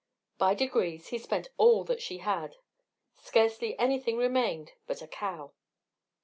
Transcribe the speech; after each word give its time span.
By 0.39 0.55
degrees, 0.55 1.09
he 1.09 1.19
spent 1.19 1.49
all 1.57 1.83
that 1.83 2.01
she 2.01 2.17
had 2.17 2.55
scarcely 3.21 3.77
anything 3.77 4.17
remained 4.17 4.71
but 4.87 5.03
a 5.03 5.07
cow. 5.07 5.53